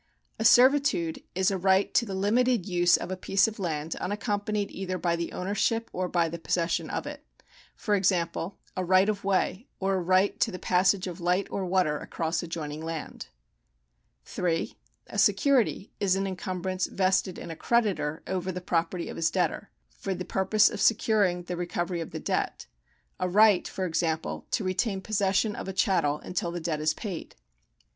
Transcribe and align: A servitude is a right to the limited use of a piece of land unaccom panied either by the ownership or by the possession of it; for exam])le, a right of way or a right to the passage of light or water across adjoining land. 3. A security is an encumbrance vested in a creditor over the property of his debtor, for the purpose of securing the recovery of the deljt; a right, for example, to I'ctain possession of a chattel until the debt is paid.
A 0.39 0.45
servitude 0.45 1.21
is 1.35 1.51
a 1.51 1.59
right 1.59 1.93
to 1.93 2.07
the 2.07 2.15
limited 2.15 2.65
use 2.65 2.97
of 2.97 3.11
a 3.11 3.15
piece 3.15 3.47
of 3.47 3.59
land 3.59 3.95
unaccom 4.01 4.43
panied 4.43 4.71
either 4.71 4.97
by 4.97 5.15
the 5.15 5.31
ownership 5.31 5.91
or 5.93 6.07
by 6.09 6.27
the 6.27 6.39
possession 6.39 6.89
of 6.89 7.05
it; 7.05 7.23
for 7.75 7.95
exam])le, 7.95 8.55
a 8.75 8.83
right 8.83 9.07
of 9.07 9.23
way 9.23 9.67
or 9.79 9.93
a 9.93 10.01
right 10.01 10.39
to 10.39 10.49
the 10.49 10.57
passage 10.57 11.05
of 11.05 11.21
light 11.21 11.45
or 11.51 11.67
water 11.67 11.99
across 11.99 12.41
adjoining 12.41 12.83
land. 12.83 13.27
3. 14.25 14.75
A 15.05 15.19
security 15.19 15.91
is 15.99 16.15
an 16.15 16.25
encumbrance 16.25 16.87
vested 16.87 17.37
in 17.37 17.51
a 17.51 17.55
creditor 17.55 18.23
over 18.25 18.51
the 18.51 18.59
property 18.59 19.07
of 19.07 19.17
his 19.17 19.29
debtor, 19.29 19.69
for 19.91 20.15
the 20.15 20.25
purpose 20.25 20.67
of 20.67 20.81
securing 20.81 21.43
the 21.43 21.55
recovery 21.55 22.01
of 22.01 22.09
the 22.09 22.19
deljt; 22.19 22.65
a 23.19 23.29
right, 23.29 23.67
for 23.67 23.85
example, 23.85 24.47
to 24.49 24.63
I'ctain 24.63 25.03
possession 25.03 25.55
of 25.55 25.67
a 25.67 25.73
chattel 25.73 26.17
until 26.21 26.49
the 26.51 26.59
debt 26.59 26.81
is 26.81 26.95
paid. 26.95 27.35